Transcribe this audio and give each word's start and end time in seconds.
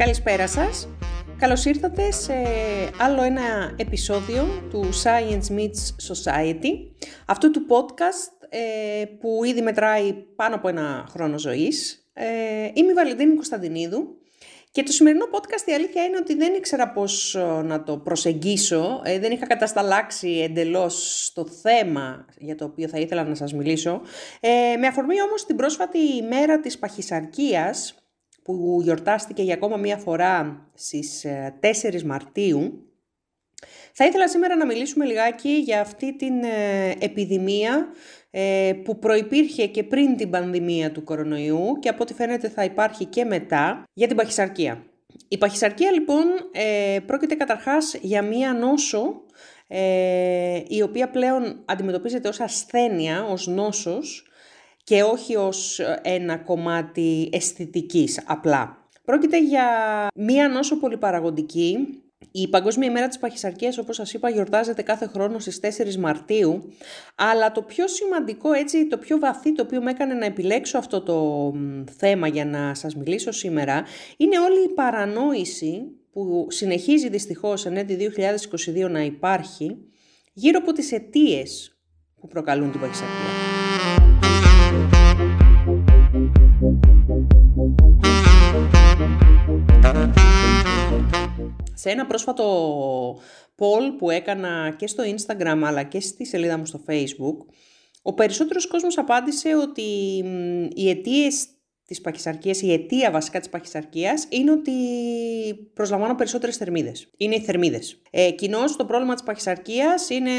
Καλησπέρα 0.00 0.46
σας. 0.46 0.88
Καλώς 1.38 1.64
ήρθατε 1.64 2.10
σε 2.10 2.32
άλλο 2.98 3.22
ένα 3.22 3.74
επεισόδιο 3.76 4.68
του 4.70 4.88
Science 5.02 5.56
Meets 5.56 6.12
Society, 6.12 6.70
αυτού 7.26 7.50
του 7.50 7.66
podcast 7.68 8.46
ε, 8.48 9.04
που 9.04 9.44
ήδη 9.44 9.62
μετράει 9.62 10.12
πάνω 10.12 10.54
από 10.54 10.68
ένα 10.68 11.06
χρόνο 11.10 11.38
ζωής. 11.38 12.08
Ε, 12.12 12.24
είμαι 12.74 12.90
η 12.90 12.94
Βαλεντίνη 12.94 13.34
Κωνσταντινίδου 13.34 14.20
και 14.72 14.82
το 14.82 14.92
σημερινό 14.92 15.24
podcast 15.32 15.68
η 15.68 15.72
αλήθεια 15.72 16.04
είναι 16.04 16.16
ότι 16.16 16.34
δεν 16.34 16.54
ήξερα 16.54 16.90
πώς 16.90 17.34
ε, 17.34 17.62
να 17.64 17.82
το 17.82 17.96
προσεγγίσω, 17.98 19.00
ε, 19.04 19.18
δεν 19.18 19.32
είχα 19.32 19.46
κατασταλάξει 19.46 20.28
εντελώς 20.28 21.30
το 21.34 21.46
θέμα 21.46 22.24
για 22.38 22.54
το 22.54 22.64
οποίο 22.64 22.88
θα 22.88 22.98
ήθελα 22.98 23.24
να 23.24 23.34
σας 23.34 23.52
μιλήσω. 23.52 24.00
Ε, 24.40 24.76
με 24.76 24.86
αφορμή 24.86 25.22
όμως 25.22 25.46
την 25.46 25.56
πρόσφατη 25.56 25.98
ημέρα 25.98 26.60
της 26.60 26.78
παχυσαρκίας 26.78 27.94
που 28.42 28.80
γιορτάστηκε 28.82 29.42
για 29.42 29.54
ακόμα 29.54 29.76
μία 29.76 29.96
φορά 29.96 30.66
στις 30.74 31.26
4 31.60 31.94
ε, 31.94 32.04
Μαρτίου, 32.04 32.84
θα 33.92 34.04
ήθελα 34.04 34.28
σήμερα 34.28 34.56
να 34.56 34.66
μιλήσουμε 34.66 35.04
λιγάκι 35.04 35.48
για 35.48 35.80
αυτή 35.80 36.16
την 36.16 36.42
ε, 36.44 36.90
επιδημία 36.98 37.86
ε, 38.30 38.72
που 38.84 38.98
προϋπήρχε 38.98 39.66
και 39.66 39.84
πριν 39.84 40.16
την 40.16 40.30
πανδημία 40.30 40.92
του 40.92 41.04
κορονοϊού 41.04 41.78
και 41.80 41.88
από 41.88 42.02
ό,τι 42.02 42.14
φαίνεται 42.14 42.48
θα 42.48 42.64
υπάρχει 42.64 43.04
και 43.04 43.24
μετά 43.24 43.84
για 43.92 44.06
την 44.06 44.16
παχυσαρκία. 44.16 44.84
Η 45.28 45.38
παχυσαρκία 45.38 45.92
λοιπόν 45.92 46.24
πρόκειται 47.06 47.34
καταρχάς 47.34 47.94
για 48.00 48.22
μία 48.22 48.52
νόσο 48.52 49.22
η 50.68 50.82
οποία 50.82 51.10
πλέον 51.10 51.62
αντιμετωπίζεται 51.64 52.28
ως 52.28 52.40
ασθένεια, 52.40 53.24
ως 53.24 53.46
νόσος 53.46 54.29
και 54.90 55.02
όχι 55.02 55.36
ως 55.36 55.80
ένα 56.02 56.36
κομμάτι 56.36 57.28
αισθητικής 57.32 58.22
απλά. 58.26 58.88
Πρόκειται 59.04 59.42
για 59.42 59.66
μία 60.14 60.48
νόσο 60.48 60.76
πολυπαραγοντική. 60.76 61.76
Η 62.30 62.48
Παγκόσμια 62.48 62.88
ημέρα 62.88 63.08
της 63.08 63.18
παχυσαρκίας, 63.18 63.78
όπως 63.78 63.96
σας 63.96 64.12
είπα, 64.12 64.30
γιορτάζεται 64.30 64.82
κάθε 64.82 65.06
χρόνο 65.06 65.38
στις 65.38 65.60
4 65.60 65.96
Μαρτίου, 65.96 66.72
αλλά 67.14 67.52
το 67.52 67.62
πιο 67.62 67.88
σημαντικό, 67.88 68.52
έτσι, 68.52 68.86
το 68.86 68.98
πιο 68.98 69.18
βαθύ, 69.18 69.54
το 69.54 69.62
οποίο 69.62 69.82
με 69.82 69.90
έκανε 69.90 70.14
να 70.14 70.24
επιλέξω 70.24 70.78
αυτό 70.78 71.00
το 71.02 71.52
θέμα 71.96 72.28
για 72.28 72.44
να 72.44 72.74
σας 72.74 72.94
μιλήσω 72.96 73.30
σήμερα, 73.30 73.84
είναι 74.16 74.38
όλη 74.38 74.64
η 74.64 74.68
παρανόηση 74.74 75.82
που 76.12 76.46
συνεχίζει 76.48 77.08
δυστυχώς 77.08 77.66
εν 77.66 77.76
έτη 77.76 78.12
2022 78.86 78.90
να 78.90 79.00
υπάρχει, 79.00 79.76
γύρω 80.32 80.58
από 80.62 80.72
τις 80.72 80.92
αιτίες 80.92 81.78
που 82.20 82.28
προκαλούν 82.28 82.70
την 82.70 82.80
παχυσαρκία. 82.80 83.49
Σε 91.80 91.90
ένα 91.90 92.06
πρόσφατο 92.06 92.44
poll 93.58 93.96
που 93.98 94.10
έκανα 94.10 94.74
και 94.78 94.86
στο 94.86 95.04
Instagram 95.06 95.60
αλλά 95.64 95.82
και 95.82 96.00
στη 96.00 96.26
σελίδα 96.26 96.58
μου 96.58 96.66
στο 96.66 96.80
Facebook, 96.88 97.36
ο 98.02 98.14
περισσότερος 98.14 98.66
κόσμος 98.66 98.98
απάντησε 98.98 99.56
ότι 99.56 99.82
οι 100.74 100.88
αιτίες 100.88 101.46
της 101.86 102.00
παχυσαρκίας, 102.00 102.62
η 102.62 102.72
αιτία 102.72 103.10
βασικά 103.10 103.38
της 103.38 103.48
παχυσαρκίας 103.48 104.26
είναι 104.28 104.50
ότι 104.50 104.72
προσλαμβάνω 105.74 106.14
περισσότερες 106.14 106.56
θερμίδες. 106.56 107.08
Είναι 107.16 107.34
οι 107.34 107.40
θερμίδες. 107.40 108.02
Ε, 108.10 108.30
κοινώς 108.30 108.76
το 108.76 108.84
πρόβλημα 108.84 109.14
της 109.14 109.22
παχυσαρκίας 109.22 110.10
είναι 110.10 110.30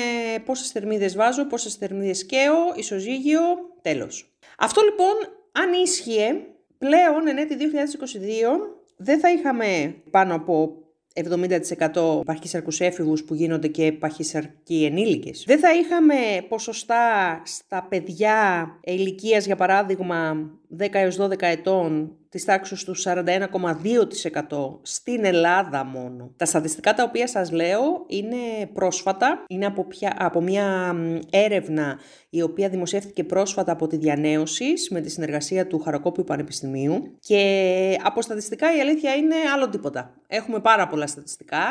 πόσες 0.46 0.70
θερμίδες 0.70 1.16
βάζω, 1.16 1.48
πόσες 1.48 1.76
θερμίδες 1.76 2.26
καίω, 2.26 2.74
ισοζύγιο, 2.76 3.42
τέλος. 3.82 4.34
Αυτό 4.58 4.82
λοιπόν, 4.82 5.14
αν 5.52 5.74
ίσχυε, 5.84 6.34
πλέον 6.78 7.28
εν 7.28 7.38
έτη 7.38 7.56
2022 7.56 7.66
δεν 8.96 9.20
θα 9.20 9.32
είχαμε 9.32 9.96
πάνω 10.10 10.36
από 10.36 10.76
70% 11.14 12.22
παχύσαρκους 12.26 12.80
έφηβους 12.80 13.24
που 13.24 13.34
γίνονται 13.34 13.68
και 13.68 13.92
παχύσαρκοι 13.92 14.86
ενήλικες. 14.86 15.44
Δεν 15.48 15.60
θα 15.60 15.74
είχαμε 15.74 16.16
ποσοστά 16.48 17.42
στα 17.46 17.88
παιδιά 17.90 18.68
ηλικίας, 18.84 19.46
για 19.46 19.56
παράδειγμα 19.56 20.50
10 20.80 20.88
έως 20.92 21.18
12 21.20 21.42
ετών 21.42 22.16
της 22.32 22.46
τάξης 22.46 22.84
του 22.84 22.96
41,2% 23.04 24.80
στην 24.82 25.26
Ελλάδα 25.26 25.86
μόνο. 25.86 26.34
Τα 26.36 26.46
στατιστικά 26.46 26.94
τα 26.94 27.04
οποία 27.04 27.28
σας 27.28 27.52
λέω 27.52 27.82
είναι 28.08 28.66
πρόσφατα, 28.74 29.44
είναι 29.48 29.66
από, 29.66 29.88
από 30.18 30.42
μια 30.42 30.96
έρευνα 31.30 32.00
η 32.30 32.42
οποία 32.42 32.70
δημοσιεύτηκε 32.70 33.24
πρόσφατα 33.24 33.72
από 33.72 33.88
τη 33.88 33.98
Διανέωσης 33.98 34.90
με 34.90 35.02
τη 35.02 35.10
συνεργασία 35.10 35.68
του 35.68 35.80
Χαροκόπιου 35.80 36.24
Πανεπιστημίου 36.24 37.18
και 37.20 37.98
από 38.04 38.22
στατιστικά 38.22 38.78
η 38.78 38.80
αλήθεια 38.80 39.16
είναι 39.16 39.36
άλλο 39.54 39.70
τίποτα. 39.70 40.14
Έχουμε 40.28 40.60
πάρα 40.60 40.88
πολλά 40.88 41.08
στατιστικά, 41.08 41.64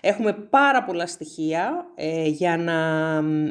έχουμε 0.00 0.32
πάρα 0.32 0.84
πολλά 0.84 1.06
στοιχεία 1.06 1.86
ε, 1.94 2.28
για 2.28 2.56
να 2.56 2.74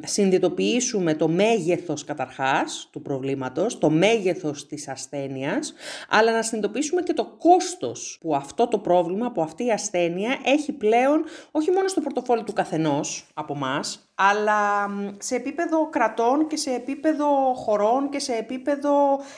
συνειδητοποιήσουμε 0.08 1.14
το 1.14 1.28
μέγεθος 1.28 2.04
καταρχάς 2.04 2.90
του 2.92 3.02
προβλήματος, 3.02 3.78
το 3.78 3.90
μέγεθος 3.90 4.68
της 4.68 4.88
ασθένειας, 4.94 5.74
αλλά 6.10 6.32
να 6.32 6.42
συνειδητοποιήσουμε 6.42 7.02
και 7.02 7.14
το 7.14 7.26
κόστος 7.26 8.18
που 8.22 8.36
αυτό 8.36 8.68
το 8.68 8.78
πρόβλημα, 8.78 9.32
που 9.32 9.42
αυτή 9.42 9.66
η 9.66 9.72
ασθένεια 9.72 10.40
έχει 10.44 10.72
πλέον 10.72 11.24
όχι 11.52 11.72
μόνο 11.72 11.88
στο 11.88 12.02
πορτοφόλι 12.02 12.44
του 12.44 12.54
καθενός 12.54 13.28
από 13.34 13.56
μας, 13.56 14.13
αλλά 14.16 14.90
σε 15.18 15.36
επίπεδο 15.36 15.90
κρατών 15.90 16.48
και 16.48 16.58
σε 16.58 16.72
επίπεδο 16.72 17.26
χωρών 17.56 18.10
και 18.10 18.20
σε 18.20 18.34
επίπεδο 18.34 18.92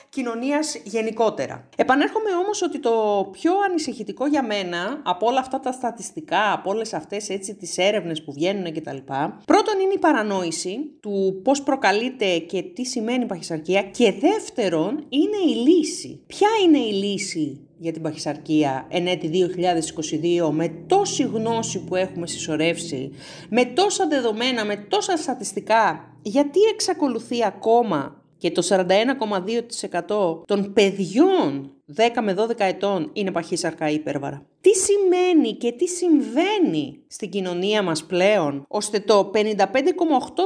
κοινωνίας 0.09 0.75
γενικότερα. 0.83 1.67
Επανέρχομαι 1.75 2.29
όμως 2.43 2.61
ότι 2.61 2.79
το 2.79 3.27
πιο 3.31 3.51
ανησυχητικό 3.69 4.27
για 4.27 4.43
μένα 4.43 5.01
από 5.03 5.27
όλα 5.27 5.39
αυτά 5.39 5.59
τα 5.59 5.71
στατιστικά, 5.71 6.53
από 6.53 6.69
όλες 6.69 6.93
αυτές 6.93 7.29
έτσι 7.29 7.55
τις 7.55 7.77
έρευνες 7.77 8.23
που 8.23 8.33
βγαίνουν 8.33 8.73
κτλ. 8.73 8.97
Πρώτον 9.45 9.79
είναι 9.79 9.93
η 9.93 9.99
παρανόηση 9.99 10.77
του 10.99 11.41
πώς 11.43 11.61
προκαλείται 11.61 12.37
και 12.37 12.61
τι 12.61 12.85
σημαίνει 12.85 13.25
παχυσαρκία 13.25 13.81
και 13.81 14.11
δεύτερον 14.19 15.05
είναι 15.09 15.51
η 15.51 15.55
λύση. 15.55 16.23
Ποια 16.27 16.49
είναι 16.63 16.77
η 16.77 16.91
λύση 16.91 17.64
για 17.77 17.91
την 17.91 18.01
παχυσαρκία 18.01 18.85
εν 18.89 19.07
έτη 19.07 19.29
2022 20.47 20.49
με 20.51 20.67
τόση 20.87 21.23
γνώση 21.23 21.79
που 21.79 21.95
έχουμε 21.95 22.27
συσσωρεύσει, 22.27 23.11
με 23.49 23.65
τόσα 23.65 24.07
δεδομένα, 24.07 24.65
με 24.65 24.75
τόσα 24.75 25.17
στατιστικά, 25.17 26.13
γιατί 26.21 26.59
εξακολουθεί 26.73 27.45
ακόμα 27.45 28.21
και 28.37 28.51
το 28.51 28.67
41,2% 30.07 30.45
των 30.45 30.73
παιδιών 30.73 31.74
10 31.93 32.21
με 32.21 32.35
12 32.37 32.59
ετών 32.59 33.09
είναι 33.13 33.31
παχύσαρκα 33.31 33.89
υπέρβαρα. 33.89 34.45
Τι 34.61 34.71
σημαίνει 34.75 35.53
και 35.53 35.71
τι 35.71 35.87
συμβαίνει 35.87 36.99
στην 37.07 37.29
κοινωνία 37.29 37.83
μας 37.83 38.05
πλέον, 38.05 38.65
ώστε 38.67 38.99
το 38.99 39.31
55,8 39.33 39.43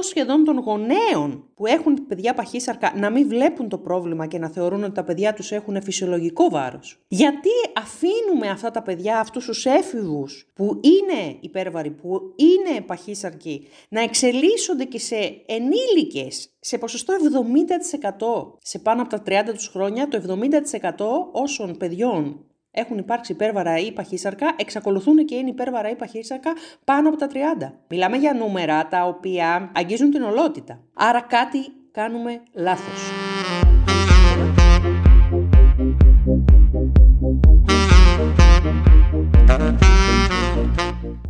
σχεδόν 0.02 0.44
των 0.44 0.58
γονέων 0.58 1.44
που 1.56 1.66
έχουν 1.66 2.08
παιδιά 2.08 2.34
παχύσαρκα 2.34 2.94
να 2.96 3.10
μην 3.10 3.28
βλέπουν 3.28 3.70
το 3.70 3.78
πρόβλημα 3.78 4.28
και 4.28 4.38
να 4.38 4.50
θεωρούν 4.50 4.84
ότι 4.84 4.94
τα 4.94 5.04
παιδιά 5.04 5.34
τους 5.34 5.52
έχουν 5.52 5.82
φυσιολογικό 5.82 6.50
βάρος; 6.50 7.00
Γιατί 7.08 7.50
αφήνουμε 7.78 8.50
αυτά 8.50 8.72
τα 8.72 8.82
παιδιά, 8.82 9.20
αυτούς 9.20 9.46
τους 9.46 9.66
έφηβους 9.66 10.48
που 10.54 10.80
είναι 10.82 11.38
υπέρβαροι, 11.40 11.92
που 11.92 12.34
είναι 12.36 12.82
παχύσαρκοι, 12.82 13.68
να 13.90 14.02
εξελίσσονται 14.02 14.84
και 14.84 15.00
σε 15.00 15.16
ενήλικες 15.46 16.50
σε 16.60 16.78
ποσοστό 16.78 17.14
70%. 17.14 18.58
Σε 18.62 18.80
πάνω 18.80 19.02
από 19.02 19.10
τα 19.10 19.22
30 19.26 19.54
τους 19.54 19.68
χρόνια, 19.68 20.08
το 20.08 20.18
70% 20.18 21.29
όσων 21.32 21.78
παιδιών 21.78 22.44
έχουν 22.72 22.98
υπάρξει 22.98 23.32
υπέρβαρα 23.32 23.78
ή 23.78 23.92
παχύσαρκα, 23.92 24.56
εξακολουθούν 24.58 25.26
και 25.26 25.36
είναι 25.36 25.50
υπέρβαρα 25.50 25.90
ή 25.90 25.96
παχύσαρκα 25.96 26.54
πάνω 26.84 27.10
από 27.10 27.18
τα 27.18 27.28
30. 27.28 27.74
Μιλάμε 27.88 28.18
για 28.18 28.34
νούμερα 28.34 28.88
τα 28.88 29.06
οποία 29.06 29.72
αγγίζουν 29.76 30.12
την 30.12 30.22
ολότητα. 30.22 30.80
Άρα 30.94 31.22
κάτι 31.22 31.60
κάνουμε 31.92 32.42
λάθος. 32.54 33.12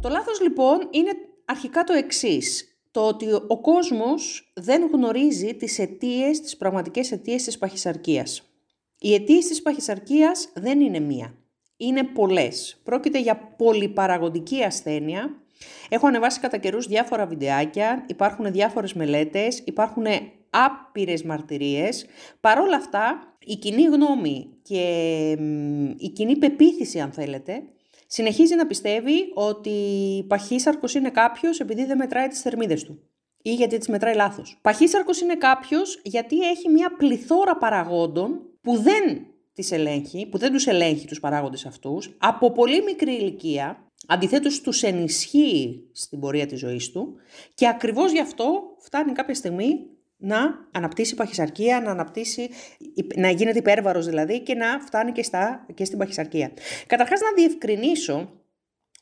Το 0.01 0.09
λάθος 0.09 0.41
λοιπόν 0.41 0.79
είναι 0.91 1.11
αρχικά 1.45 1.83
το 1.83 1.93
εξής. 1.93 2.63
Το 2.91 3.07
ότι 3.07 3.25
ο 3.47 3.61
κόσμος 3.61 4.51
δεν 4.55 4.89
γνωρίζει 4.93 5.55
τις 5.55 5.79
αιτίες, 5.79 6.41
τις 6.41 6.57
πραγματικές 6.57 7.11
αιτίες 7.11 7.43
της 7.43 7.57
παχυσαρκίας. 7.57 8.48
Οι 8.99 9.13
αιτίες 9.13 9.45
της 9.45 9.61
παχυσαρκίας 9.61 10.49
δεν 10.53 10.81
είναι 10.81 10.99
μία. 10.99 11.33
Είναι 11.77 12.03
πολλές. 12.03 12.81
Πρόκειται 12.83 13.19
για 13.19 13.53
πολυπαραγοντική 13.57 14.63
ασθένεια. 14.63 15.41
Έχω 15.89 16.07
ανεβάσει 16.07 16.39
κατά 16.39 16.57
καιρούς 16.57 16.87
διάφορα 16.87 17.25
βιντεάκια, 17.25 18.05
υπάρχουν 18.07 18.51
διάφορες 18.51 18.93
μελέτες, 18.93 19.61
υπάρχουν 19.65 20.05
άπειρες 20.49 21.23
μαρτυρίες. 21.23 22.05
Παρ' 22.39 22.59
όλα 22.59 22.75
αυτά, 22.75 23.33
η 23.45 23.55
κοινή 23.55 23.83
γνώμη 23.83 24.49
και 24.61 24.81
η 25.97 26.09
κοινή 26.09 26.37
πεποίθηση, 26.37 26.99
αν 26.99 27.11
θέλετε, 27.11 27.63
συνεχίζει 28.07 28.55
να 28.55 28.67
πιστεύει 28.67 29.31
ότι 29.33 29.71
παχύσαρκος 30.27 30.93
είναι 30.93 31.09
κάποιος 31.09 31.59
επειδή 31.59 31.85
δεν 31.85 31.97
μετράει 31.97 32.27
τις 32.27 32.41
θερμίδες 32.41 32.83
του 32.83 33.08
ή 33.41 33.53
γιατί 33.53 33.77
τις 33.77 33.87
μετράει 33.87 34.15
λάθος. 34.15 34.57
Παχύσαρκος 34.61 35.21
είναι 35.21 35.35
κάποιος 35.35 36.01
γιατί 36.03 36.39
έχει 36.39 36.69
μια 36.69 36.95
πληθώρα 36.97 37.57
παραγόντων 37.57 38.39
που 38.61 38.77
δεν 38.77 39.25
τις 39.53 39.71
ελέγχει, 39.71 40.25
που 40.25 40.37
δεν 40.37 40.51
τους 40.51 40.67
ελέγχει 40.67 41.07
τους 41.07 41.19
παράγοντες 41.19 41.65
αυτούς, 41.65 42.15
από 42.17 42.51
πολύ 42.51 42.83
μικρή 42.83 43.13
ηλικία, 43.13 43.83
αντιθέτως 44.07 44.61
τους 44.61 44.83
ενισχύει 44.83 45.89
στην 45.91 46.19
πορεία 46.19 46.45
της 46.45 46.59
ζωής 46.59 46.91
του 46.91 47.15
και 47.53 47.67
ακριβώς 47.67 48.11
γι' 48.11 48.21
αυτό 48.21 48.61
φτάνει 48.79 49.11
κάποια 49.11 49.35
στιγμή 49.35 49.85
να 50.17 50.67
αναπτύσσει 50.71 51.15
παχυσαρκία, 51.15 51.81
να, 51.81 51.91
αναπτύσσει, 51.91 52.49
να 53.15 53.29
γίνεται 53.29 53.57
υπέρβαρος 53.57 54.05
δηλαδή 54.05 54.39
και 54.39 54.53
να 54.53 54.79
φτάνει 54.79 55.11
και, 55.11 55.23
στα, 55.23 55.65
και 55.73 55.85
στην 55.85 55.97
παχυσαρκία. 55.97 56.51
Καταρχάς 56.87 57.19
να 57.19 57.33
διευκρινίσω 57.35 58.29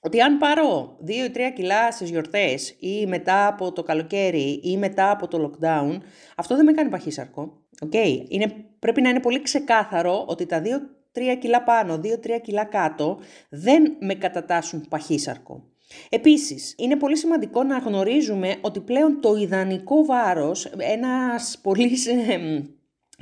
ότι 0.02 0.22
αν 0.22 0.38
πάρω 0.38 0.98
2 1.06 1.10
ή 1.10 1.32
3 1.34 1.40
κιλά 1.56 1.92
στις 1.92 2.10
γιορτές 2.10 2.76
ή 2.80 3.06
μετά 3.06 3.48
από 3.48 3.72
το 3.72 3.84
καλοκαίρι 3.84 4.60
ή 4.64 4.78
μετά 4.78 5.12
από 5.12 5.28
το 5.28 5.52
lockdown, 5.52 5.98
αυτό 6.36 6.56
δεν 6.56 6.66
με 6.66 6.72
κάνει 6.72 6.90
παχύσαρκο. 6.90 7.62
Okay. 7.86 8.26
Είναι, 8.28 8.54
πρέπει 8.80 9.02
να 9.02 9.10
είναι 9.10 9.20
πολύ 9.20 9.42
ξεκάθαρο 9.42 10.24
ότι 10.28 10.46
τα 10.46 10.62
2-3 10.64 11.38
κιλά 11.40 11.64
πάνω, 11.64 12.00
2-3 12.04 12.08
κιλά 12.42 12.64
κάτω 12.64 13.20
δεν 13.50 13.96
με 14.00 14.14
κατατάσσουν 14.14 14.86
παχύσαρκο. 14.90 15.64
Επίσης, 16.10 16.76
είναι 16.78 16.96
πολύ 16.96 17.18
σημαντικό 17.18 17.64
να 17.64 17.78
γνωρίζουμε 17.78 18.56
ότι 18.62 18.80
πλέον 18.80 19.22
το 19.22 19.36
ιδανικό 19.36 20.06
βάρος, 20.06 20.66
ένας 20.78 21.60
πολύ 21.62 21.98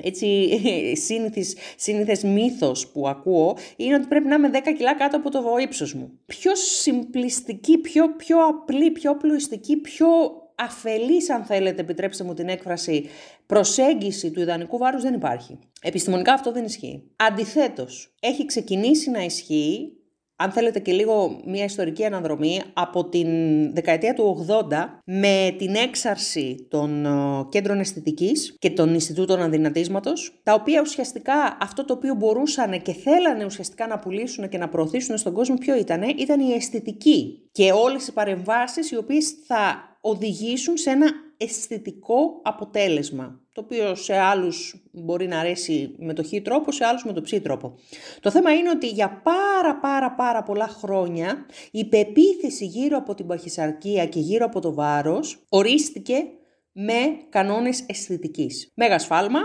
έτσι 0.04 0.60
σύνηθις, 1.06 1.58
σύνηθες 1.78 2.24
μύθος 2.24 2.88
που 2.88 3.08
ακούω 3.08 3.58
είναι 3.76 3.96
ότι 3.96 4.08
πρέπει 4.08 4.28
να 4.28 4.36
είμαι 4.36 4.50
10 4.54 4.58
κιλά 4.78 4.96
κάτω 4.96 5.18
από 5.18 5.32
το 5.32 5.44
ύψος 5.62 5.94
μου. 5.94 6.20
Πιο 6.26 6.56
συμπλιστική, 6.56 7.78
πιο, 7.78 8.16
πιο 8.16 8.38
απλή, 8.48 8.92
πιο 8.92 9.16
πλουιστική, 9.18 9.78
πιο 9.78 10.08
αφελής 10.56 11.30
αν 11.30 11.44
θέλετε, 11.44 11.82
επιτρέψτε 11.82 12.24
μου 12.24 12.34
την 12.34 12.48
έκφραση, 12.50 13.10
προσέγγιση 13.46 14.32
του 14.32 14.40
ιδανικού 14.40 14.78
βάρους 14.78 15.02
δεν 15.02 15.14
υπάρχει. 15.14 15.60
Επιστημονικά 15.82 16.34
αυτό 16.34 16.52
δεν 16.52 16.66
ισχύει. 16.66 17.04
Αντιθέτως, 17.16 18.16
έχει 18.20 18.46
ξεκινήσει 18.46 19.10
να 19.10 19.24
ισχύει 19.24 19.94
αν 20.36 20.52
θέλετε 20.52 20.80
και 20.80 20.92
λίγο 20.92 21.42
μια 21.46 21.64
ιστορική 21.64 22.06
αναδρομή, 22.06 22.62
από 22.74 23.10
την 23.10 23.28
δεκαετία 23.74 24.14
του 24.14 24.46
80 24.50 24.64
με 25.06 25.56
την 25.58 25.76
έξαρση 25.76 26.68
των 26.70 27.06
ε, 27.06 27.10
κέντρων 27.50 27.80
αισθητικής 27.80 28.56
και 28.60 28.70
των 28.70 28.94
Ινστιτούτων 28.94 29.42
Αδυνατίσματος, 29.42 30.40
τα 30.44 30.54
οποία 30.54 30.82
ουσιαστικά 30.82 31.58
αυτό 31.62 31.86
το 31.86 31.94
οποίο 31.94 32.14
μπορούσαν 32.16 32.82
και 32.82 32.94
θέλανε 32.94 33.46
ουσιαστικά 33.46 33.88
να 33.88 34.00
πουλήσουν 34.00 34.50
και 34.50 34.58
να 34.58 34.70
προωθήσουν 34.70 35.18
στον 35.18 35.34
κόσμο 35.34 35.56
ποιο 35.56 35.76
ήταν, 35.76 36.02
ήταν 36.02 36.40
η 36.40 36.54
αισθητική 36.54 37.50
και 37.52 37.72
όλες 37.72 38.08
οι 38.08 38.14
παρεμβάσεις 38.14 38.92
οι 38.92 38.98
οποίες 38.98 39.36
θα 39.48 39.95
οδηγήσουν 40.08 40.78
σε 40.78 40.90
ένα 40.90 41.12
αισθητικό 41.38 42.40
αποτέλεσμα, 42.44 43.40
το 43.52 43.62
οποίο 43.62 43.96
σε 43.96 44.18
άλλους 44.18 44.84
μπορεί 44.92 45.28
να 45.28 45.40
αρέσει 45.40 45.96
με 45.98 46.14
το 46.14 46.24
χ 46.24 46.30
τρόπο, 46.44 46.72
σε 46.72 46.86
άλλους 46.86 47.04
με 47.04 47.14
το 47.14 47.22
ψ 47.22 47.42
τρόπο. 47.42 47.76
Το 48.20 48.32
θέμα 48.32 48.54
είναι 48.54 48.70
ότι 48.70 48.88
για 48.88 49.22
πάρα 49.24 49.80
πάρα 49.80 50.12
πάρα 50.12 50.44
πολλά 50.44 50.68
χρόνια 50.68 51.46
η 51.72 51.86
πεποίθηση 51.86 52.66
γύρω 52.66 52.98
από 52.98 53.16
την 53.16 53.28
παχυσαρκία 53.28 54.06
και 54.06 54.20
γύρω 54.20 54.46
από 54.46 54.60
το 54.60 54.74
βάρος 54.74 55.46
ορίστηκε 55.50 56.26
με 56.72 57.18
κανόνες 57.30 57.84
αισθητικής. 57.88 58.72
Μέγα 58.76 59.00
σφάλμα 59.00 59.40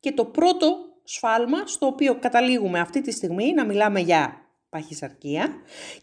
και 0.00 0.12
το 0.12 0.24
πρώτο 0.24 0.76
σφάλμα 1.04 1.66
στο 1.66 1.86
οποίο 1.86 2.18
καταλήγουμε 2.18 2.78
αυτή 2.78 3.00
τη 3.00 3.10
στιγμή 3.10 3.52
να 3.52 3.64
μιλάμε 3.64 4.00
για 4.00 4.36
παχυσαρκία 4.68 5.48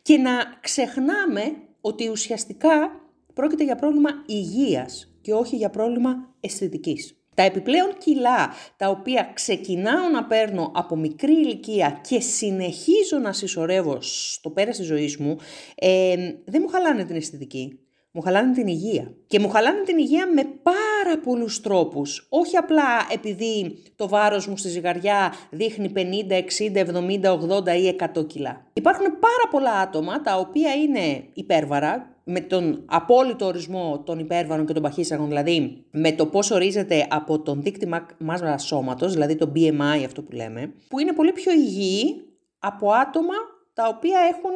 και 0.01 0.17
να 0.17 0.31
ξεχνάμε 0.61 1.41
ότι 1.81 2.09
ουσιαστικά 2.09 3.02
πρόκειται 3.33 3.63
για 3.63 3.75
πρόβλημα 3.75 4.09
υγείας 4.25 5.13
και 5.21 5.33
όχι 5.33 5.55
για 5.55 5.69
πρόβλημα 5.69 6.35
αισθητικής. 6.39 7.17
Τα 7.35 7.43
επιπλέον 7.43 7.97
κιλά 7.97 8.53
τα 8.77 8.89
οποία 8.89 9.31
ξεκινάω 9.33 10.09
να 10.09 10.25
παίρνω 10.25 10.71
από 10.75 10.95
μικρή 10.95 11.33
ηλικία 11.33 11.99
και 12.09 12.19
συνεχίζω 12.19 13.17
να 13.21 13.33
συσσωρεύω 13.33 13.97
στο 14.01 14.49
πέρας 14.49 14.77
της 14.77 14.85
ζωής 14.85 15.17
μου, 15.17 15.37
ε, 15.75 16.15
δεν 16.45 16.61
μου 16.63 16.67
χαλάνε 16.67 17.03
την 17.03 17.15
αισθητική. 17.15 17.77
Μου 18.15 18.21
χαλάνε 18.21 18.53
την 18.53 18.67
υγεία. 18.67 19.13
Και 19.27 19.39
μου 19.39 19.49
χαλάνε 19.49 19.81
την 19.83 19.97
υγεία 19.97 20.27
με 20.27 20.43
πάρα 20.43 21.19
πολλούς 21.23 21.61
τρόπους. 21.61 22.27
Όχι 22.29 22.57
απλά 22.57 23.07
επειδή 23.11 23.83
το 23.95 24.07
βάρος 24.07 24.47
μου 24.47 24.57
στη 24.57 24.69
ζυγαριά 24.69 25.33
δείχνει 25.49 25.89
50, 25.89 26.35
60, 26.35 26.79
70, 26.79 27.31
80 27.31 27.75
ή 27.75 27.87
100 27.87 28.27
κιλά. 28.27 28.65
Υπάρχουν 28.73 29.05
πάρα 29.05 29.47
πολλά 29.51 29.71
άτομα 29.71 30.21
τα 30.21 30.37
οποία 30.37 30.73
είναι 30.73 31.23
υπέρβαρα, 31.33 32.12
με 32.23 32.39
τον 32.39 32.83
απόλυτο 32.85 33.45
ορισμό 33.45 34.03
των 34.05 34.19
υπέρβαρων 34.19 34.65
και 34.65 34.73
των 34.73 34.81
παχύσαγων, 34.81 35.27
δηλαδή 35.27 35.85
με 35.91 36.11
το 36.11 36.25
πώς 36.25 36.51
ορίζεται 36.51 37.07
από 37.09 37.39
τον 37.39 37.61
δείκτη 37.61 37.89
μάζα 38.17 38.57
σώματος, 38.57 39.13
δηλαδή 39.13 39.35
το 39.35 39.51
BMI 39.55 40.03
αυτό 40.05 40.21
που 40.21 40.31
λέμε, 40.31 40.73
που 40.87 40.99
είναι 40.99 41.13
πολύ 41.13 41.31
πιο 41.31 41.51
υγιή 41.51 42.23
από 42.59 42.91
άτομα 42.91 43.33
τα 43.73 43.87
οποία 43.87 44.19
έχουν 44.19 44.55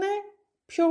πιο 0.65 0.85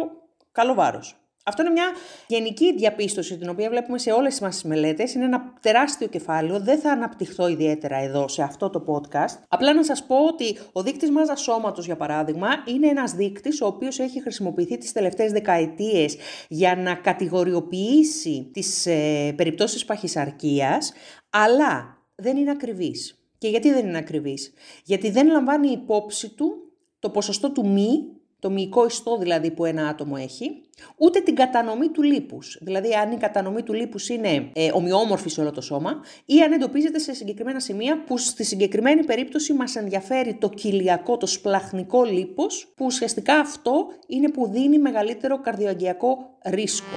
καλό 0.53 0.75
βάρος. 0.75 1.26
Αυτό 1.49 1.63
είναι 1.63 1.71
μια 1.71 1.93
γενική 2.27 2.75
διαπίστωση 2.75 3.39
την 3.39 3.49
οποία 3.49 3.71
βλέπουμε 3.71 3.99
σε 3.99 4.11
όλες 4.13 4.41
μας 4.41 4.55
τις 4.55 4.65
μελέτες. 4.65 5.15
Είναι 5.15 5.25
ένα 5.25 5.53
τεράστιο 5.61 6.07
κεφάλαιο, 6.07 6.61
δεν 6.61 6.79
θα 6.79 6.91
αναπτυχθώ 6.91 7.49
ιδιαίτερα 7.49 7.97
εδώ 7.97 8.29
σε 8.29 8.43
αυτό 8.43 8.71
το 8.71 8.85
podcast. 8.87 9.39
Απλά 9.49 9.75
να 9.75 9.85
σας 9.85 10.07
πω 10.07 10.17
ότι 10.27 10.59
ο 10.73 10.83
δείκτης 10.83 11.11
μάζας 11.11 11.41
σώματος 11.41 11.87
για 11.87 11.97
παράδειγμα 11.97 12.49
είναι 12.65 12.87
ένας 12.87 13.13
δείκτης 13.13 13.61
ο 13.61 13.67
οποίος 13.67 13.99
έχει 13.99 14.23
χρησιμοποιηθεί 14.23 14.79
τις 14.79 14.93
τελευταίες 14.93 15.33
δεκαετίες 15.33 16.17
για 16.49 16.77
να 16.77 16.95
κατηγοριοποιήσει 16.95 18.51
τις 18.53 18.87
ε, 18.87 19.33
περιπτώσεις 19.37 19.85
παχυσαρκίας, 19.85 20.93
αλλά 21.31 22.03
δεν 22.15 22.37
είναι 22.37 22.51
ακριβής. 22.51 23.21
Και 23.39 23.49
γιατί 23.49 23.73
δεν 23.73 23.87
είναι 23.87 23.99
ακριβής; 23.99 24.53
Γιατί 24.85 25.11
δεν 25.11 25.27
λαμβάνει 25.27 25.71
υπόψη 25.71 26.35
του 26.35 26.57
το 26.99 27.11
ποσοστό 27.11 27.53
του 27.53 27.69
μη 27.69 28.17
το 28.47 28.53
μυϊκό 28.53 28.87
ιστό 28.87 29.19
δηλαδή 29.19 29.51
που 29.51 29.65
ένα 29.65 29.89
άτομο 29.89 30.15
έχει, 30.19 30.61
ούτε 30.97 31.21
την 31.21 31.35
κατανομή 31.35 31.89
του 31.89 32.03
λίπους. 32.03 32.59
Δηλαδή 32.61 32.95
αν 32.95 33.13
η 33.13 33.17
κατανομή 33.17 33.63
του 33.63 33.73
λίπους 33.73 34.09
είναι 34.09 34.51
ε, 34.53 34.71
ομοιόμορφη 34.73 35.29
σε 35.29 35.41
όλο 35.41 35.51
το 35.51 35.61
σώμα 35.61 36.01
ή 36.25 36.41
αν 36.41 36.53
εντοπίζεται 36.53 36.99
σε 36.99 37.15
συγκεκριμένα 37.15 37.61
σημεία 37.61 38.05
που 38.05 38.19
στη 38.19 38.45
συγκεκριμένη 38.45 39.05
περίπτωση 39.05 39.53
μας 39.53 39.77
ενδιαφέρει 39.77 40.35
το 40.35 40.49
κοιλιακό, 40.49 41.17
το 41.17 41.27
σπλαχνικό 41.27 42.05
λίπος, 42.05 42.73
που 42.77 42.85
ουσιαστικά 42.85 43.35
αυτό 43.39 43.87
είναι 44.07 44.31
που 44.31 44.49
δίνει 44.49 44.79
μεγαλύτερο 44.79 45.41
καρδιοαγγειακό 45.41 46.39
ρίσκο. 46.45 46.97